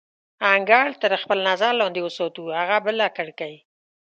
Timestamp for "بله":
2.85-3.07